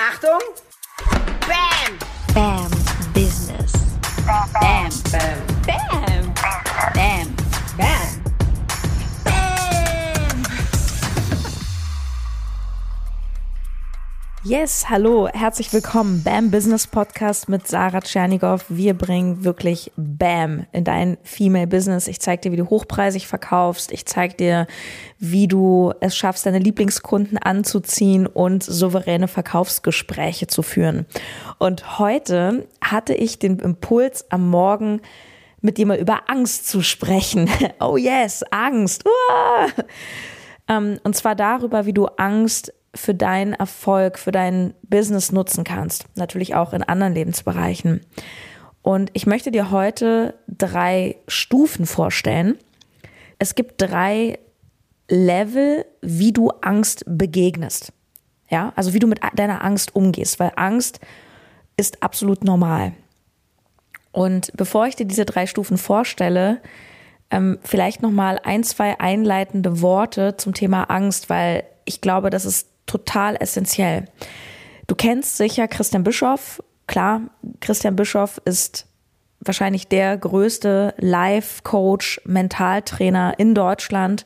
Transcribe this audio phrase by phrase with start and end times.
[0.00, 0.38] Achtung!
[1.48, 1.98] Bam!
[2.32, 2.70] Bam
[3.12, 3.72] Business.
[4.24, 4.48] Bam!
[4.52, 4.90] Bam!
[5.10, 5.47] Bam.
[14.48, 16.22] Yes, hallo, herzlich willkommen.
[16.22, 18.64] Bam Business Podcast mit Sarah Tschernigow.
[18.70, 22.08] Wir bringen wirklich Bam in dein Female Business.
[22.08, 23.92] Ich zeige dir, wie du hochpreisig verkaufst.
[23.92, 24.66] Ich zeige dir,
[25.18, 31.04] wie du es schaffst, deine Lieblingskunden anzuziehen und souveräne Verkaufsgespräche zu führen.
[31.58, 35.02] Und heute hatte ich den Impuls am Morgen,
[35.60, 37.50] mit dir mal über Angst zu sprechen.
[37.80, 39.04] Oh yes, Angst.
[39.04, 39.66] Uah.
[40.68, 46.06] Ähm, und zwar darüber, wie du Angst für deinen Erfolg, für dein Business nutzen kannst.
[46.16, 48.00] Natürlich auch in anderen Lebensbereichen.
[48.82, 52.56] Und ich möchte dir heute drei Stufen vorstellen.
[53.38, 54.38] Es gibt drei
[55.08, 57.92] Level, wie du Angst begegnest.
[58.50, 61.00] Ja, also wie du mit deiner Angst umgehst, weil Angst
[61.76, 62.92] ist absolut normal.
[64.10, 66.60] Und bevor ich dir diese drei Stufen vorstelle,
[67.30, 72.44] ähm, vielleicht noch mal ein, zwei einleitende Worte zum Thema Angst, weil ich glaube, das
[72.44, 74.06] ist total essentiell.
[74.88, 76.62] Du kennst sicher Christian Bischoff.
[76.88, 77.22] Klar,
[77.60, 78.86] Christian Bischoff ist
[79.40, 84.24] wahrscheinlich der größte Life-Coach, Mentaltrainer in Deutschland.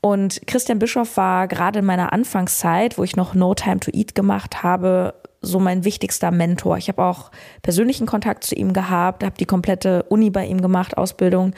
[0.00, 4.14] Und Christian Bischoff war gerade in meiner Anfangszeit, wo ich noch No Time to Eat
[4.14, 6.78] gemacht habe, so mein wichtigster Mentor.
[6.78, 7.30] Ich habe auch
[7.62, 11.52] persönlichen Kontakt zu ihm gehabt, habe die komplette Uni bei ihm gemacht, Ausbildung.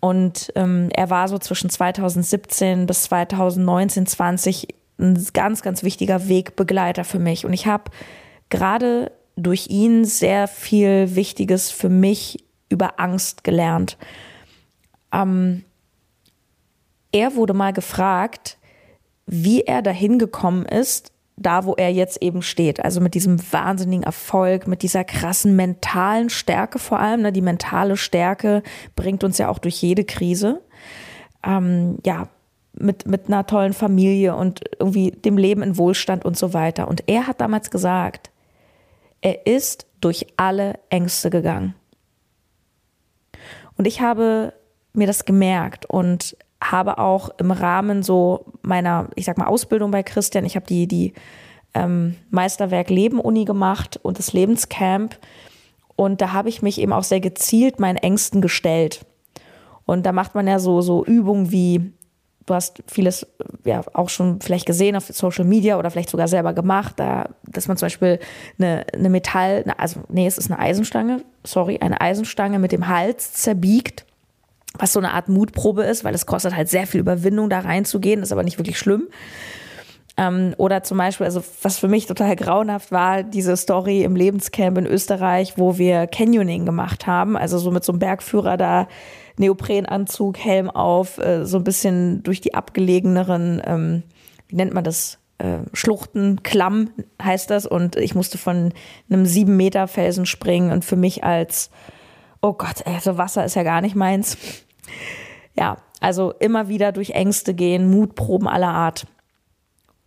[0.00, 4.68] Und ähm, er war so zwischen 2017 bis 2019, 20
[5.02, 7.44] ein ganz, ganz wichtiger Wegbegleiter für mich.
[7.44, 7.90] Und ich habe
[8.48, 13.98] gerade durch ihn sehr viel Wichtiges für mich über Angst gelernt.
[15.12, 15.64] Ähm,
[17.12, 18.58] er wurde mal gefragt,
[19.26, 22.84] wie er dahin gekommen ist, da wo er jetzt eben steht.
[22.84, 27.22] Also mit diesem wahnsinnigen Erfolg, mit dieser krassen mentalen Stärke vor allem.
[27.22, 27.32] Ne?
[27.32, 28.62] Die mentale Stärke
[28.96, 30.62] bringt uns ja auch durch jede Krise.
[31.44, 32.28] Ähm, ja,
[32.82, 36.88] mit, mit einer tollen Familie und irgendwie dem Leben in Wohlstand und so weiter.
[36.88, 38.30] Und er hat damals gesagt,
[39.20, 41.74] er ist durch alle Ängste gegangen.
[43.76, 44.52] Und ich habe
[44.92, 50.02] mir das gemerkt und habe auch im Rahmen so meiner, ich sag mal, Ausbildung bei
[50.02, 51.12] Christian, ich habe die, die
[51.74, 55.18] ähm, Meisterwerk Leben Uni gemacht und das Lebenscamp.
[55.96, 59.04] Und da habe ich mich eben auch sehr gezielt meinen Ängsten gestellt.
[59.84, 61.92] Und da macht man ja so, so Übungen wie
[62.46, 63.26] du hast vieles
[63.64, 67.68] ja auch schon vielleicht gesehen auf Social Media oder vielleicht sogar selber gemacht, da, dass
[67.68, 68.18] man zum Beispiel
[68.58, 73.32] eine, eine Metall, also nee, es ist eine Eisenstange, sorry, eine Eisenstange mit dem Hals
[73.34, 74.04] zerbiegt,
[74.78, 78.22] was so eine Art Mutprobe ist, weil es kostet halt sehr viel Überwindung, da reinzugehen,
[78.22, 79.08] ist aber nicht wirklich schlimm.
[80.16, 84.76] Ähm, oder zum Beispiel, also was für mich total grauenhaft war, diese Story im Lebenscamp
[84.78, 88.88] in Österreich, wo wir Canyoning gemacht haben, also so mit so einem Bergführer da
[89.38, 94.02] Neoprenanzug, Helm auf, äh, so ein bisschen durch die abgelegeneren, ähm,
[94.48, 95.18] wie nennt man das?
[95.38, 96.90] Äh, Schluchten, Klamm
[97.22, 97.66] heißt das.
[97.66, 98.72] Und ich musste von
[99.10, 100.70] einem sieben Meter Felsen springen.
[100.70, 101.70] Und für mich als,
[102.40, 104.36] oh Gott, also Wasser ist ja gar nicht meins.
[105.54, 109.06] Ja, also immer wieder durch Ängste gehen, Mutproben aller Art.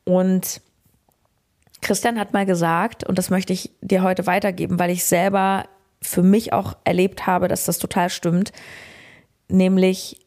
[0.03, 0.61] Und
[1.81, 5.65] Christian hat mal gesagt, und das möchte ich dir heute weitergeben, weil ich selber
[6.01, 8.51] für mich auch erlebt habe, dass das total stimmt
[9.47, 10.19] nämlich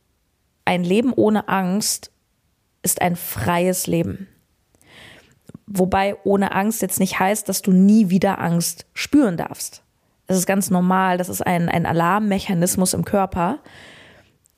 [0.65, 2.11] ein Leben ohne Angst
[2.83, 4.29] ist ein freies Leben.
[5.67, 9.83] Wobei ohne Angst jetzt nicht heißt, dass du nie wieder Angst spüren darfst.
[10.27, 13.61] Es ist ganz normal, das ist ein, ein Alarmmechanismus im Körper.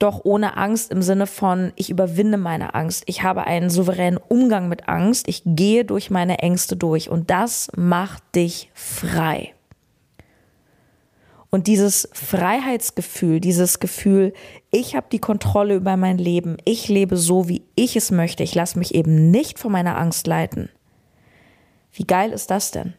[0.01, 3.05] Doch ohne Angst im Sinne von, ich überwinde meine Angst.
[3.07, 5.29] Ich habe einen souveränen Umgang mit Angst.
[5.29, 7.11] Ich gehe durch meine Ängste durch.
[7.11, 9.53] Und das macht dich frei.
[11.51, 14.33] Und dieses Freiheitsgefühl, dieses Gefühl,
[14.71, 18.55] ich habe die Kontrolle über mein Leben, ich lebe so, wie ich es möchte, ich
[18.55, 20.69] lasse mich eben nicht von meiner Angst leiten.
[21.93, 22.95] Wie geil ist das denn?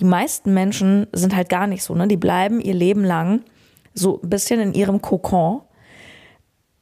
[0.00, 2.08] Die meisten Menschen sind halt gar nicht so, ne?
[2.08, 3.44] Die bleiben ihr Leben lang
[3.92, 5.60] so ein bisschen in ihrem Kokon,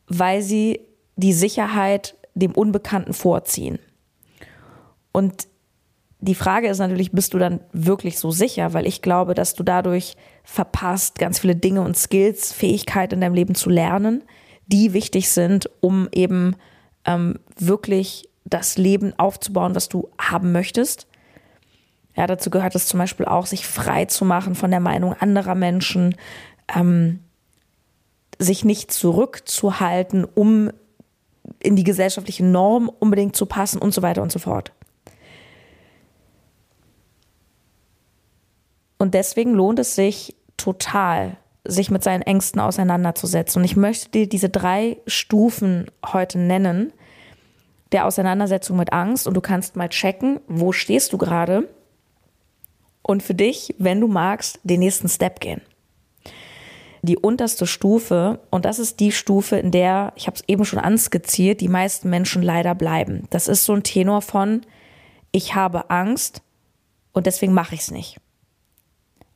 [0.07, 0.81] weil sie
[1.17, 3.81] die Sicherheit dem Unbekannten vorziehen.
[5.13, 5.49] Und
[6.21, 8.73] die Frage ist natürlich, bist du dann wirklich so sicher?
[8.75, 10.17] Weil ich glaube, dass du dadurch
[10.51, 14.25] verpasst, ganz viele Dinge und Skills, Fähigkeiten in deinem Leben zu lernen,
[14.67, 16.57] die wichtig sind, um eben
[17.05, 21.07] ähm, wirklich das Leben aufzubauen, was du haben möchtest.
[22.17, 25.55] Ja, dazu gehört es zum Beispiel auch, sich frei zu machen von der Meinung anderer
[25.55, 26.17] Menschen,
[26.75, 27.21] ähm,
[28.41, 30.73] sich nicht zurückzuhalten, um
[31.61, 34.73] in die gesellschaftliche Norm unbedingt zu passen und so weiter und so fort.
[38.99, 43.61] Und deswegen lohnt es sich total, sich mit seinen Ängsten auseinanderzusetzen.
[43.61, 46.93] Und ich möchte dir diese drei Stufen heute nennen
[47.93, 49.27] der Auseinandersetzung mit Angst.
[49.27, 51.69] Und du kannst mal checken, wo stehst du gerade
[53.03, 55.63] und für dich, wenn du magst, den nächsten Step gehen.
[57.03, 60.79] Die unterste Stufe, und das ist die Stufe, in der, ich habe es eben schon
[60.79, 63.27] anskizziert, die meisten Menschen leider bleiben.
[63.31, 64.61] Das ist so ein Tenor von,
[65.33, 66.43] ich habe Angst
[67.13, 68.19] und deswegen mache ich es nicht.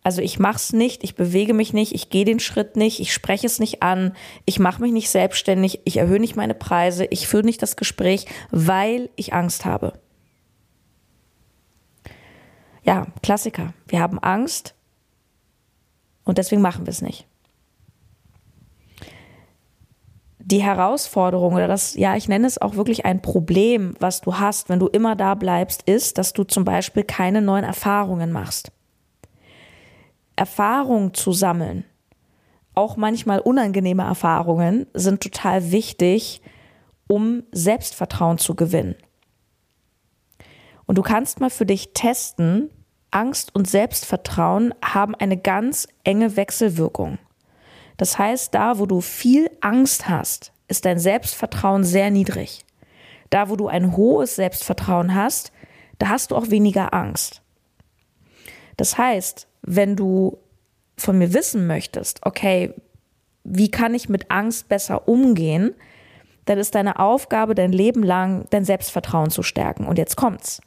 [0.04, 3.14] Also ich mache es nicht, ich bewege mich nicht, ich gehe den Schritt nicht, ich
[3.14, 4.12] spreche es nicht an,
[4.44, 8.26] ich mache mich nicht selbstständig, ich erhöhe nicht meine Preise, ich führe nicht das Gespräch,
[8.50, 9.94] weil ich Angst habe.
[12.82, 13.72] Ja, Klassiker.
[13.88, 14.74] Wir haben Angst
[16.24, 17.26] und deswegen machen wir es nicht.
[20.38, 24.68] Die Herausforderung oder das, ja, ich nenne es auch wirklich ein Problem, was du hast,
[24.68, 28.70] wenn du immer da bleibst, ist, dass du zum Beispiel keine neuen Erfahrungen machst.
[30.36, 31.84] Erfahrung zu sammeln,
[32.74, 36.42] auch manchmal unangenehme Erfahrungen, sind total wichtig,
[37.06, 38.96] um Selbstvertrauen zu gewinnen.
[40.86, 42.70] Und du kannst mal für dich testen,
[43.10, 47.18] Angst und Selbstvertrauen haben eine ganz enge Wechselwirkung.
[47.96, 52.64] Das heißt, da, wo du viel Angst hast, ist dein Selbstvertrauen sehr niedrig.
[53.30, 55.52] Da, wo du ein hohes Selbstvertrauen hast,
[55.98, 57.40] da hast du auch weniger Angst.
[58.76, 60.38] Das heißt, wenn du
[60.96, 62.74] von mir wissen möchtest, okay,
[63.44, 65.74] wie kann ich mit Angst besser umgehen,
[66.44, 69.86] dann ist deine Aufgabe, dein Leben lang dein Selbstvertrauen zu stärken.
[69.86, 70.60] Und jetzt kommt's.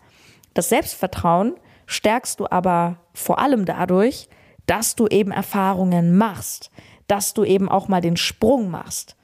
[0.53, 1.55] Das Selbstvertrauen
[1.85, 4.29] stärkst du aber vor allem dadurch,
[4.65, 6.71] dass du eben Erfahrungen machst,
[7.07, 9.16] dass du eben auch mal den Sprung machst.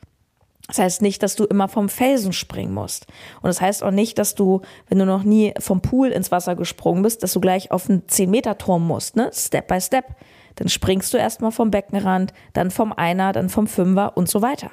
[0.67, 3.05] Das heißt nicht, dass du immer vom Felsen springen musst.
[3.41, 6.55] Und das heißt auch nicht, dass du, wenn du noch nie vom Pool ins Wasser
[6.55, 9.29] gesprungen bist, dass du gleich auf einen 10-Meter-Turm musst, ne?
[9.33, 10.15] Step by Step.
[10.55, 14.71] Dann springst du erstmal vom Beckenrand, dann vom Einer, dann vom Fünfer und so weiter.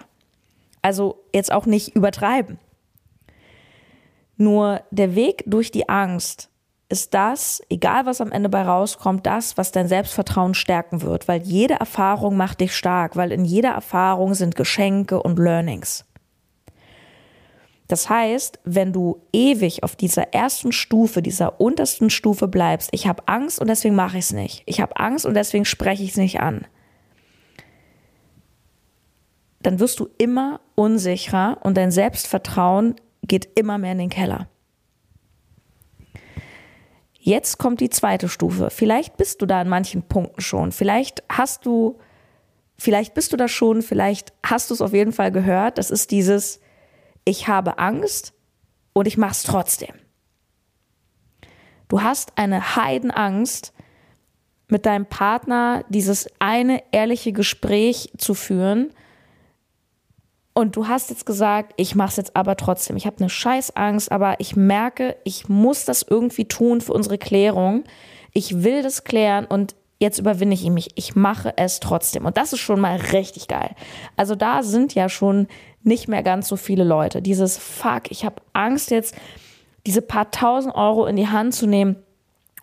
[0.82, 2.58] Also jetzt auch nicht übertreiben.
[4.36, 6.49] Nur der Weg durch die Angst
[6.90, 11.40] ist das, egal was am Ende bei rauskommt, das, was dein Selbstvertrauen stärken wird, weil
[11.42, 16.04] jede Erfahrung macht dich stark, weil in jeder Erfahrung sind Geschenke und Learnings.
[17.86, 23.26] Das heißt, wenn du ewig auf dieser ersten Stufe, dieser untersten Stufe bleibst, ich habe
[23.26, 24.62] Angst und deswegen mache ich es nicht.
[24.66, 26.66] Ich habe Angst und deswegen spreche ich es nicht an.
[29.62, 34.49] Dann wirst du immer unsicherer und dein Selbstvertrauen geht immer mehr in den Keller.
[37.22, 38.70] Jetzt kommt die zweite Stufe.
[38.70, 40.72] Vielleicht bist du da in manchen Punkten schon.
[40.72, 41.98] Vielleicht hast du,
[42.78, 45.76] vielleicht bist du da schon, vielleicht hast du es auf jeden Fall gehört.
[45.76, 46.60] Das ist dieses,
[47.26, 48.32] ich habe Angst
[48.94, 49.94] und ich mache es trotzdem.
[51.88, 53.74] Du hast eine Heidenangst,
[54.70, 58.90] mit deinem Partner dieses eine ehrliche Gespräch zu führen,
[60.60, 62.96] und du hast jetzt gesagt, ich mache es jetzt aber trotzdem.
[62.96, 67.84] Ich habe eine Scheißangst, aber ich merke, ich muss das irgendwie tun für unsere Klärung.
[68.32, 70.90] Ich will das klären und jetzt überwinde ich mich.
[70.94, 72.26] Ich mache es trotzdem.
[72.26, 73.74] Und das ist schon mal richtig geil.
[74.16, 75.48] Also da sind ja schon
[75.82, 77.22] nicht mehr ganz so viele Leute.
[77.22, 79.14] Dieses Fuck, ich habe Angst jetzt,
[79.86, 81.96] diese paar tausend Euro in die Hand zu nehmen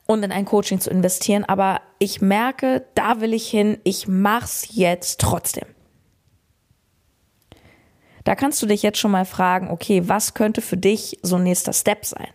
[0.05, 1.45] und in ein Coaching zu investieren.
[1.45, 3.77] Aber ich merke, da will ich hin.
[3.83, 5.65] Ich mache es jetzt trotzdem.
[8.27, 11.43] Da kannst du dich jetzt schon mal fragen, okay, was könnte für dich so ein
[11.43, 12.27] nächster Step sein?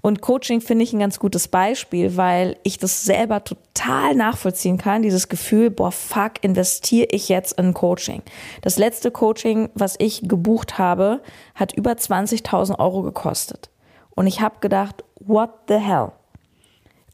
[0.00, 5.02] Und Coaching finde ich ein ganz gutes Beispiel, weil ich das selber total nachvollziehen kann,
[5.02, 8.22] dieses Gefühl, boah, fuck, investiere ich jetzt in Coaching.
[8.62, 11.22] Das letzte Coaching, was ich gebucht habe,
[11.54, 13.70] hat über 20.000 Euro gekostet.
[14.16, 16.10] Und ich habe gedacht, what the hell?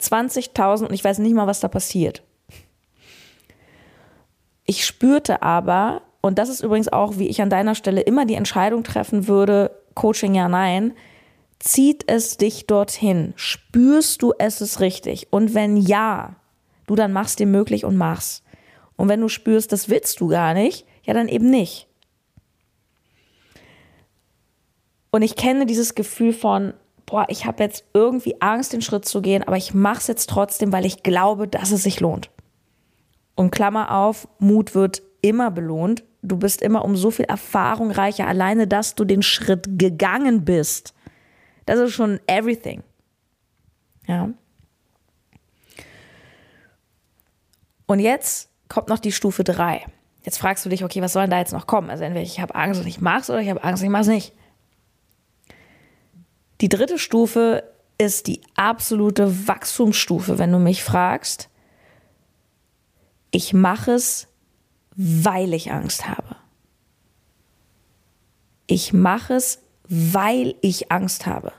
[0.00, 2.22] 20.000 und ich weiß nicht mal, was da passiert.
[4.64, 8.34] Ich spürte aber, und das ist übrigens auch, wie ich an deiner Stelle immer die
[8.34, 10.94] Entscheidung treffen würde, Coaching ja, nein,
[11.58, 13.32] zieht es dich dorthin?
[13.36, 15.28] Spürst du es ist richtig?
[15.30, 16.36] Und wenn ja,
[16.86, 18.42] du dann machst dir möglich und machst.
[18.96, 21.86] Und wenn du spürst, das willst du gar nicht, ja dann eben nicht.
[25.10, 26.74] Und ich kenne dieses Gefühl von,
[27.06, 30.30] boah, ich habe jetzt irgendwie Angst, den Schritt zu gehen, aber ich mache es jetzt
[30.30, 32.30] trotzdem, weil ich glaube, dass es sich lohnt.
[33.34, 38.26] Und Klammer auf, Mut wird immer belohnt du bist immer um so viel Erfahrung reicher,
[38.26, 40.94] alleine, dass du den Schritt gegangen bist.
[41.66, 42.82] Das ist schon everything.
[44.06, 44.30] Ja.
[47.86, 49.84] Und jetzt kommt noch die Stufe 3.
[50.22, 51.90] Jetzt fragst du dich, okay, was soll denn da jetzt noch kommen?
[51.90, 54.06] Also entweder ich habe Angst und ich mach's oder ich habe Angst und ich mach's
[54.06, 54.32] nicht.
[56.60, 57.64] Die dritte Stufe
[57.96, 61.48] ist die absolute Wachstumsstufe, wenn du mich fragst.
[63.30, 64.28] Ich mache es,
[65.02, 66.36] weil ich Angst habe.
[68.66, 71.52] Ich mache es, weil ich Angst habe.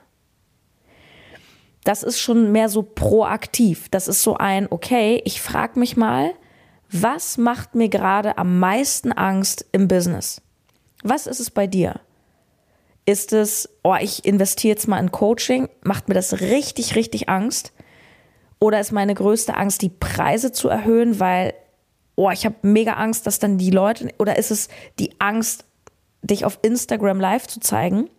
[1.83, 3.89] Das ist schon mehr so proaktiv.
[3.89, 6.35] Das ist so ein, okay, ich frage mich mal,
[6.91, 10.43] was macht mir gerade am meisten Angst im Business?
[11.01, 11.99] Was ist es bei dir?
[13.07, 17.73] Ist es, oh, ich investiere jetzt mal in Coaching, macht mir das richtig, richtig Angst?
[18.59, 21.55] Oder ist meine größte Angst, die Preise zu erhöhen, weil,
[22.21, 25.65] oh, ich habe mega Angst, dass dann die Leute, oder ist es die Angst,
[26.21, 28.09] dich auf Instagram live zu zeigen?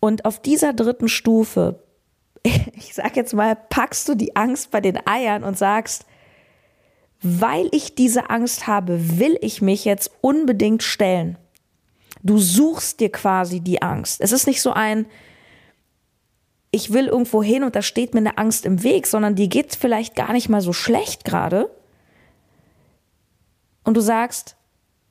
[0.00, 1.82] Und auf dieser dritten Stufe,
[2.42, 6.04] ich sag jetzt mal, packst du die Angst bei den Eiern und sagst,
[7.22, 11.38] weil ich diese Angst habe, will ich mich jetzt unbedingt stellen.
[12.22, 14.20] Du suchst dir quasi die Angst.
[14.20, 15.06] Es ist nicht so ein,
[16.70, 19.70] ich will irgendwo hin und da steht mir eine Angst im Weg, sondern dir geht
[19.70, 21.70] es vielleicht gar nicht mal so schlecht gerade.
[23.84, 24.56] Und du sagst,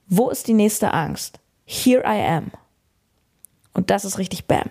[0.08, 1.40] wo ist die nächste Angst?
[1.66, 2.52] Here I am.
[3.74, 4.70] Und das ist richtig Bam.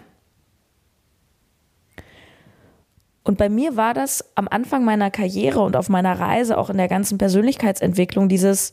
[3.22, 6.78] Und bei mir war das am Anfang meiner Karriere und auf meiner Reise, auch in
[6.78, 8.72] der ganzen Persönlichkeitsentwicklung, dieses,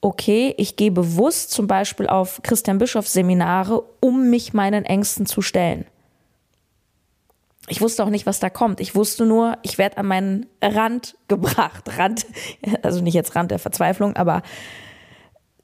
[0.00, 5.42] okay, ich gehe bewusst zum Beispiel auf Christian Bischoff Seminare, um mich meinen Ängsten zu
[5.42, 5.84] stellen.
[7.68, 8.80] Ich wusste auch nicht, was da kommt.
[8.80, 11.84] Ich wusste nur, ich werde an meinen Rand gebracht.
[11.98, 12.26] Rand,
[12.82, 14.42] also nicht jetzt Rand der Verzweiflung, aber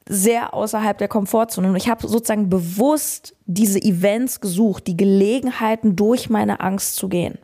[0.07, 1.69] sehr außerhalb der Komfortzone.
[1.69, 7.39] Und ich habe sozusagen bewusst diese Events gesucht, die Gelegenheiten, durch meine Angst zu gehen.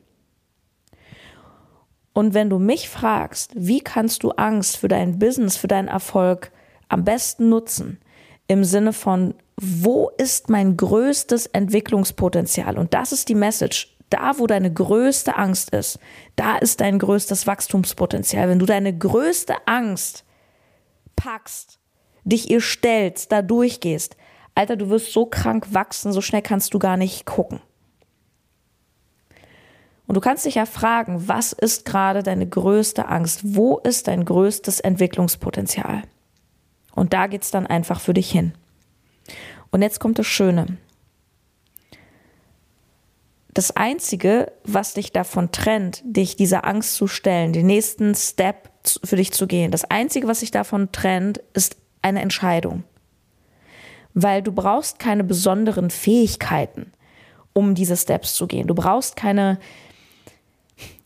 [2.13, 6.51] Und wenn du mich fragst, wie kannst du Angst für dein Business, für deinen Erfolg
[6.89, 8.01] am besten nutzen,
[8.47, 12.79] im Sinne von, wo ist mein größtes Entwicklungspotenzial?
[12.79, 13.97] Und das ist die Message.
[14.11, 15.99] Da, wo deine größte Angst ist,
[16.37, 18.49] da ist dein größtes Wachstumspotenzial.
[18.49, 20.25] Wenn du deine größte Angst
[21.17, 21.79] packst,
[22.25, 24.17] dich ihr stellst, da durchgehst,
[24.55, 27.61] Alter, du wirst so krank wachsen, so schnell kannst du gar nicht gucken.
[30.07, 33.41] Und du kannst dich ja fragen, was ist gerade deine größte Angst?
[33.45, 36.03] Wo ist dein größtes Entwicklungspotenzial?
[36.97, 38.53] Und da geht es dann einfach für dich hin.
[39.71, 40.79] Und jetzt kommt das Schöne.
[43.53, 48.71] Das Einzige, was dich davon trennt, dich dieser Angst zu stellen, den nächsten Step
[49.05, 52.85] für dich zu gehen, das Einzige, was dich davon trennt, ist eine Entscheidung.
[54.15, 56.93] Weil du brauchst keine besonderen Fähigkeiten,
[57.53, 58.67] um diese Steps zu gehen.
[58.67, 59.59] Du brauchst keine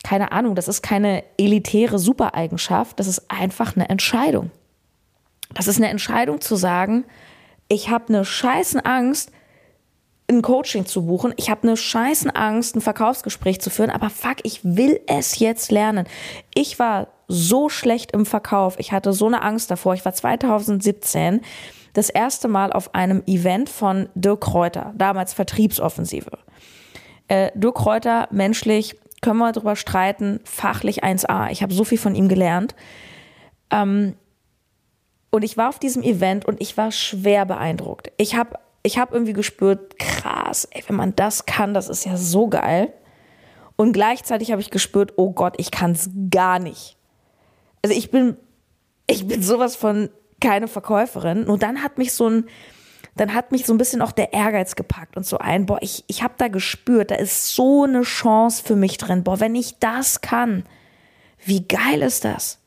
[0.05, 4.51] keine Ahnung, das ist keine elitäre Supereigenschaft, das ist einfach eine Entscheidung.
[5.55, 7.05] Das ist eine Entscheidung zu sagen,
[7.69, 9.33] ich habe eine scheißen Angst,
[10.35, 11.33] ein Coaching zu buchen.
[11.37, 15.71] Ich habe eine scheißen Angst, ein Verkaufsgespräch zu führen, aber fuck, ich will es jetzt
[15.71, 16.07] lernen.
[16.55, 18.79] Ich war so schlecht im Verkauf.
[18.79, 19.95] Ich hatte so eine Angst davor.
[19.95, 21.41] Ich war 2017
[21.95, 26.39] das erste Mal auf einem Event von Dirk Kräuter, damals Vertriebsoffensive.
[27.29, 31.51] Äh, Dirk Kräuter, menschlich können wir darüber streiten, fachlich 1A.
[31.51, 32.75] Ich habe so viel von ihm gelernt.
[33.71, 34.17] Ähm,
[35.31, 38.13] und ich war auf diesem Event und ich war schwer beeindruckt.
[38.19, 42.17] Ich habe ich hab irgendwie gespürt, krass, ey, wenn man das kann, das ist ja
[42.17, 42.93] so geil.
[43.77, 46.97] Und gleichzeitig habe ich gespürt, oh Gott, ich kann es gar nicht.
[47.83, 48.37] Also ich bin,
[49.07, 50.11] ich bin sowas von
[50.41, 51.45] keine Verkäuferin.
[51.45, 52.45] Und dann hat mich so ein,
[53.17, 56.05] dann hat mich so ein bisschen auch der Ehrgeiz gepackt und so ein, boah, ich,
[56.07, 59.25] ich habe da gespürt, da ist so eine Chance für mich drin.
[59.25, 60.65] Boah, wenn ich das kann,
[61.43, 62.59] wie geil ist das?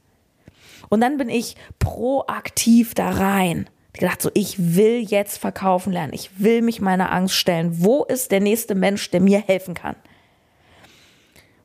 [0.90, 3.70] Und dann bin ich proaktiv da rein.
[3.98, 6.14] Gedacht so, ich will jetzt verkaufen lernen.
[6.14, 7.84] Ich will mich meiner Angst stellen.
[7.84, 9.96] Wo ist der nächste Mensch, der mir helfen kann?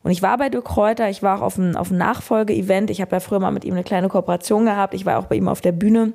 [0.03, 2.91] Und ich war bei Dirk Kräuter, ich war auch auf einem, auf einem Nachfolge-Event.
[2.91, 4.95] Ich habe ja früher mal mit ihm eine kleine Kooperation gehabt.
[4.95, 6.13] Ich war auch bei ihm auf der Bühne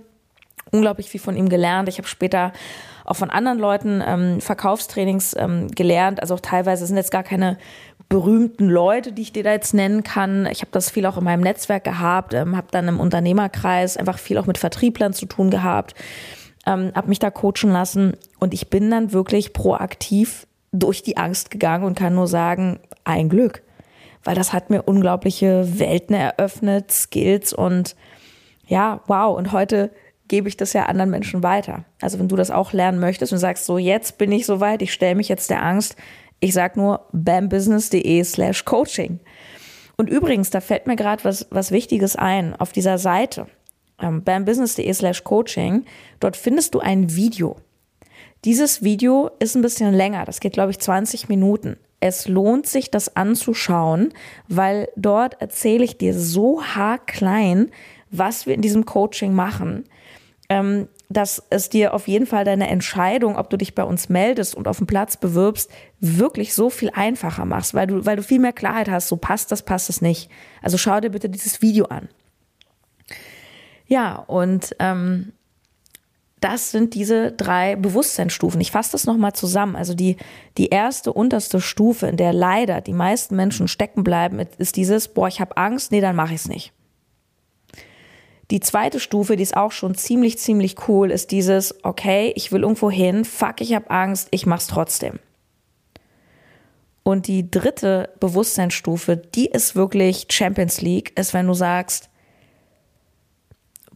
[0.72, 1.88] unglaublich viel von ihm gelernt.
[1.88, 2.52] Ich habe später
[3.06, 6.22] auch von anderen Leuten ähm, Verkaufstrainings ähm, gelernt.
[6.22, 7.58] Also auch teilweise sind jetzt gar keine
[8.10, 10.46] berühmten Leute, die ich dir da jetzt nennen kann.
[10.46, 14.18] Ich habe das viel auch in meinem Netzwerk gehabt, ähm, habe dann im Unternehmerkreis einfach
[14.18, 15.94] viel auch mit Vertrieblern zu tun gehabt,
[16.66, 21.52] ähm, habe mich da coachen lassen und ich bin dann wirklich proaktiv durch die Angst
[21.52, 23.62] gegangen und kann nur sagen, ein Glück,
[24.24, 27.96] weil das hat mir unglaubliche Welten eröffnet, Skills und
[28.68, 29.38] ja, wow.
[29.38, 29.92] Und heute
[30.28, 31.86] gebe ich das ja anderen Menschen weiter.
[32.02, 34.92] Also wenn du das auch lernen möchtest und sagst, so jetzt bin ich soweit, ich
[34.94, 35.96] stelle mich jetzt der Angst,
[36.40, 39.20] ich sag nur bambusiness.de slash coaching.
[39.98, 43.48] Und übrigens, da fällt mir gerade was, was Wichtiges ein auf dieser Seite,
[44.00, 45.86] ähm, bambusiness.de slash coaching,
[46.20, 47.58] dort findest du ein Video.
[48.46, 51.78] Dieses Video ist ein bisschen länger, das geht, glaube ich, 20 Minuten.
[52.00, 54.14] Es lohnt sich, das anzuschauen,
[54.48, 57.72] weil dort erzähle ich dir so haarklein,
[58.12, 59.86] was wir in diesem Coaching machen,
[60.50, 64.56] ähm, dass es dir auf jeden Fall deine Entscheidung, ob du dich bei uns meldest
[64.56, 68.40] und auf den Platz bewirbst, wirklich so viel einfacher machst, weil du, weil du viel
[68.40, 70.30] mehr Klarheit hast, so passt das, passt es nicht.
[70.62, 72.10] Also schau dir bitte dieses Video an.
[73.88, 75.32] Ja, und ähm,
[76.42, 78.60] das sind diese drei Bewusstseinsstufen.
[78.62, 79.76] Ich fasse das nochmal zusammen.
[79.76, 80.18] Also die,
[80.58, 85.30] die erste, unterste Stufe, in der leider die meisten Menschen stecken bleiben, ist dieses, boah,
[85.30, 86.74] ich habe Angst, nee, dann mache ich es nicht.
[88.50, 92.62] Die zweite Stufe, die ist auch schon ziemlich, ziemlich cool, ist dieses, okay, ich will
[92.62, 95.20] irgendwo hin, fuck, ich habe Angst, ich mach's trotzdem.
[97.04, 102.10] Und die dritte Bewusstseinsstufe, die ist wirklich Champions League, ist, wenn du sagst,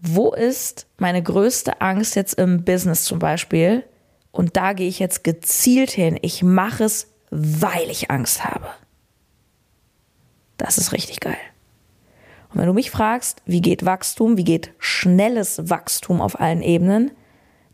[0.01, 3.84] wo ist meine größte Angst jetzt im Business zum Beispiel?
[4.31, 6.17] Und da gehe ich jetzt gezielt hin.
[6.22, 8.67] Ich mache es, weil ich Angst habe.
[10.58, 11.38] Das ist richtig geil.
[12.51, 17.12] Und wenn du mich fragst, wie geht Wachstum, wie geht schnelles Wachstum auf allen Ebenen,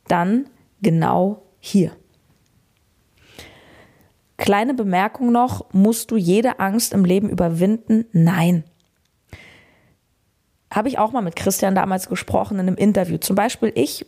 [0.07, 0.47] dann
[0.81, 1.91] genau hier.
[4.37, 8.05] Kleine Bemerkung noch, musst du jede Angst im Leben überwinden?
[8.11, 8.63] Nein
[10.71, 13.17] habe ich auch mal mit Christian damals gesprochen in einem Interview.
[13.17, 14.05] Zum Beispiel ich,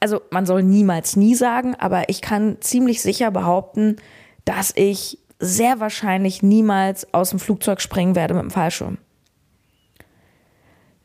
[0.00, 3.96] also man soll niemals nie sagen, aber ich kann ziemlich sicher behaupten,
[4.44, 8.98] dass ich sehr wahrscheinlich niemals aus dem Flugzeug springen werde mit dem Fallschirm.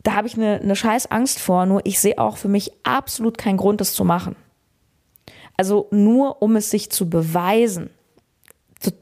[0.08, 3.36] Da habe ich eine, eine scheiß Angst vor, nur ich sehe auch für mich absolut
[3.36, 4.36] keinen Grund, das zu machen.
[5.58, 7.90] Also nur um es sich zu beweisen.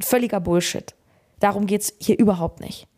[0.01, 0.97] Völliger Bullshit.
[1.39, 2.89] Darum geht es hier überhaupt nicht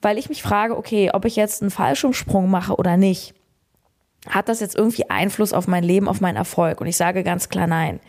[0.00, 3.34] weil ich mich frage, okay, ob ich jetzt einen Fallschirmsprung mache oder nicht,
[4.28, 6.80] hat das jetzt irgendwie Einfluss auf mein Leben, auf meinen Erfolg?
[6.80, 8.00] Und ich sage ganz klar nein.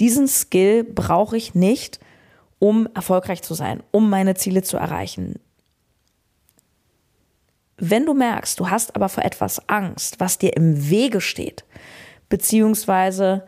[0.00, 2.00] Diesen Skill brauche ich nicht,
[2.58, 5.38] um erfolgreich zu sein, um meine Ziele zu erreichen.
[7.78, 11.64] Wenn du merkst, du hast aber vor etwas Angst, was dir im Wege steht,
[12.28, 13.44] beziehungsweise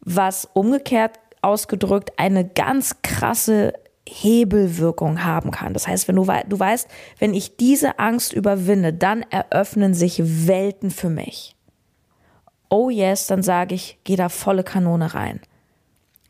[0.00, 3.74] was umgekehrt ausgedrückt eine ganz krasse
[4.08, 5.72] Hebelwirkung haben kann.
[5.72, 10.90] Das heißt, wenn du, du weißt, wenn ich diese Angst überwinde, dann eröffnen sich Welten
[10.90, 11.54] für mich.
[12.68, 15.40] Oh yes, dann sage ich, geh da volle Kanone rein.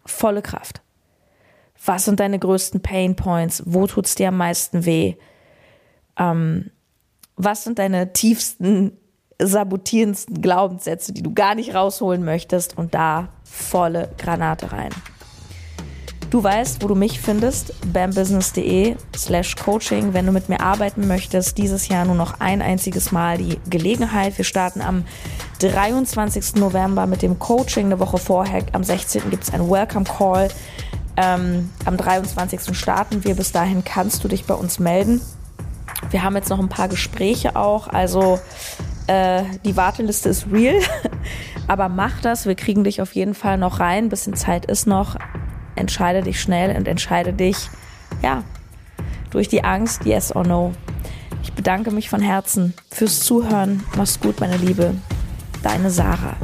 [0.05, 0.83] Volle Kraft.
[1.85, 3.62] Was sind deine größten Pain Points?
[3.66, 5.16] Wo tut es dir am meisten weh?
[6.18, 6.70] Ähm,
[7.44, 8.92] was sind deine tiefsten,
[9.40, 12.76] sabotierendsten Glaubenssätze, die du gar nicht rausholen möchtest?
[12.76, 14.90] Und da volle Granate rein.
[16.31, 20.14] Du weißt, wo du mich findest, bambusiness.de slash coaching.
[20.14, 24.38] Wenn du mit mir arbeiten möchtest, dieses Jahr nur noch ein einziges Mal die Gelegenheit.
[24.38, 25.05] Wir starten am
[25.59, 26.55] 23.
[26.55, 27.87] November mit dem Coaching.
[27.87, 29.29] Eine Woche vorher, am 16.
[29.31, 30.48] gibt es einen Welcome Call.
[31.16, 32.76] Ähm, am 23.
[32.79, 33.35] starten wir.
[33.35, 35.20] Bis dahin kannst du dich bei uns melden.
[36.11, 37.89] Wir haben jetzt noch ein paar Gespräche auch.
[37.89, 38.41] Also
[39.07, 40.81] äh, die Warteliste ist real.
[41.69, 42.47] Aber mach das.
[42.47, 44.05] Wir kriegen dich auf jeden Fall noch rein.
[44.05, 45.17] Ein bisschen Zeit ist noch
[45.81, 47.57] entscheide dich schnell und entscheide dich,
[48.23, 48.45] ja,
[49.31, 50.73] durch die Angst, yes or no.
[51.43, 53.83] Ich bedanke mich von Herzen fürs Zuhören.
[53.97, 54.95] Mach's gut, meine Liebe.
[55.63, 56.37] Deine Sarah.